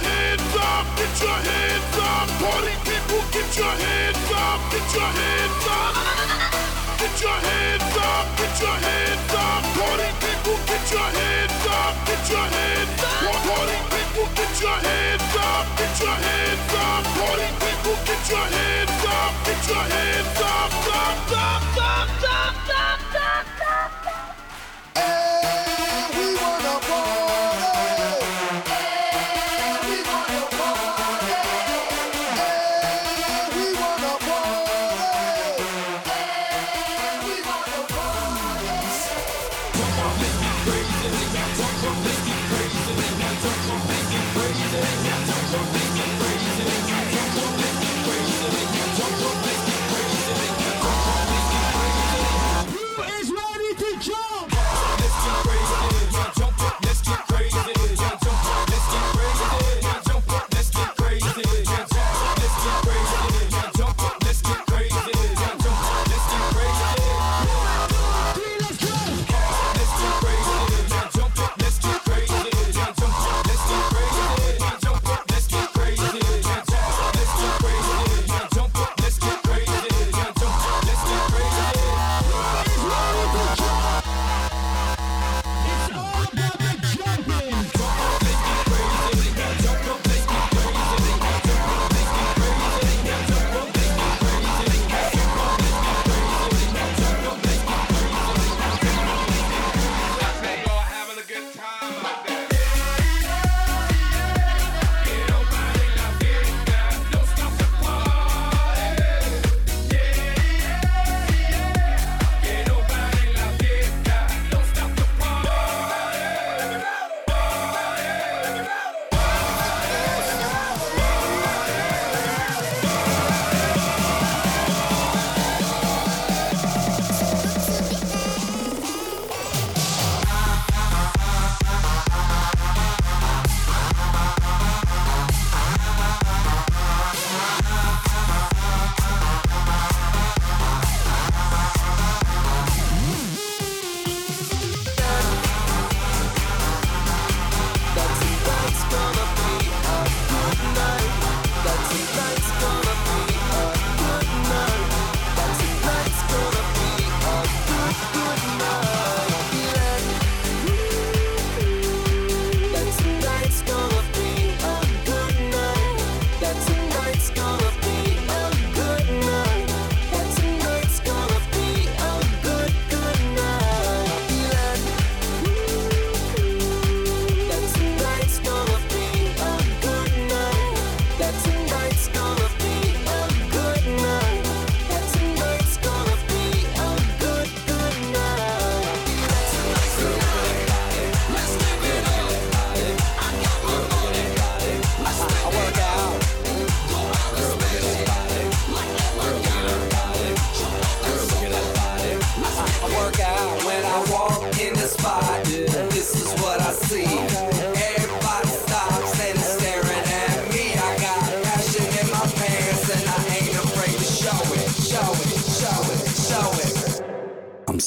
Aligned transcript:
your 0.00 0.10
hands 0.10 0.57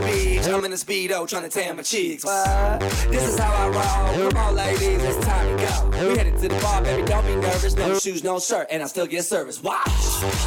the 0.00 0.06
beach, 0.06 0.46
I'm 0.46 0.64
in 0.64 0.72
a 0.72 0.76
speedo 0.76 1.28
trying 1.28 1.42
to 1.42 1.48
tan 1.48 1.76
my 1.76 1.82
cheeks. 1.82 2.24
What? 2.24 2.80
This 2.80 3.28
is 3.28 3.38
how 3.38 3.52
I 3.52 3.68
roll. 3.68 4.30
Come 4.30 4.38
on, 4.38 4.54
ladies, 4.54 5.02
it's 5.02 5.24
time 5.24 5.56
to 5.56 5.64
go. 5.64 6.08
We 6.08 6.16
headed 6.16 6.38
to 6.38 6.48
the 6.48 6.60
bar, 6.60 6.82
baby, 6.82 7.06
don't 7.06 7.26
be 7.26 7.36
nervous. 7.36 7.76
No 7.76 7.98
shoes, 7.98 8.22
no 8.24 8.38
shirt, 8.38 8.68
and 8.70 8.82
I 8.82 8.86
still 8.86 9.06
get 9.06 9.24
service. 9.24 9.62
Watch. 9.62 9.86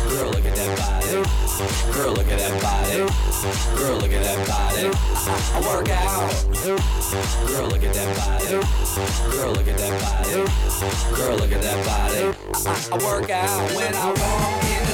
Girl, 0.10 0.32
look 0.32 0.46
at 0.46 0.56
that 0.56 0.78
body. 0.78 1.12
Girl, 1.94 2.14
look 2.14 2.28
at 2.28 2.40
that 2.40 2.62
body. 2.62 2.98
Girl, 3.78 3.98
look 3.98 4.12
at 4.12 4.24
that 4.24 4.48
body. 4.48 4.90
I, 4.92 5.30
I 5.54 5.60
work 5.68 5.90
out. 5.90 6.32
Girl, 7.48 7.68
look 7.68 7.84
at 7.84 7.94
that 7.94 8.18
body. 8.18 8.48
Girl, 9.36 9.52
look 9.52 9.68
at 9.68 9.78
that 9.78 10.02
body. 10.02 11.16
Girl, 11.16 11.36
look 11.38 11.52
at 11.52 11.62
that 11.62 11.86
body. 11.86 12.38
I, 12.54 12.72
I, 12.72 12.88
I 12.92 12.98
work 13.06 13.30
out 13.30 13.72
when 13.76 13.96
I 13.96 14.08
walk 14.08 14.64
in 14.66 14.91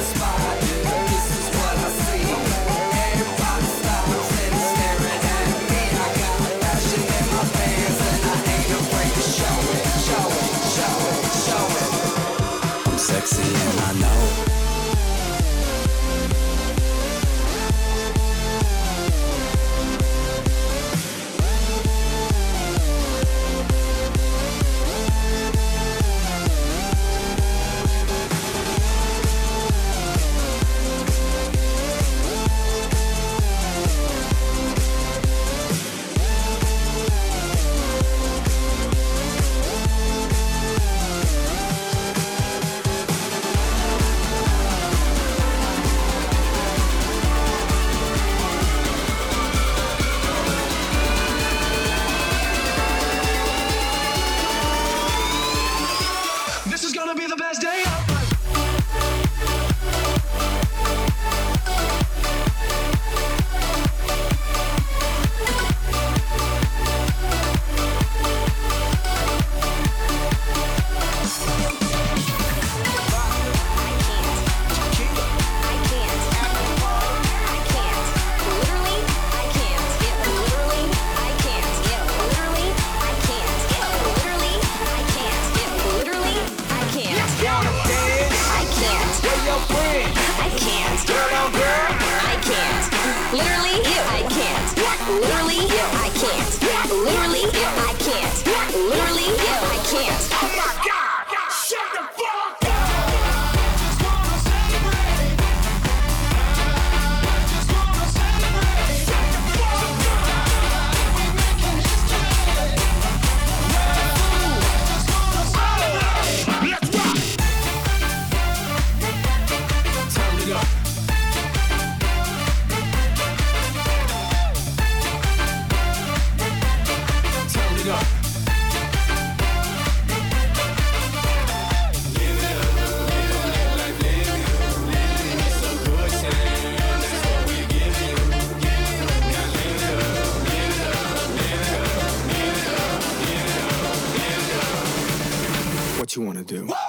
do? 146.48 146.87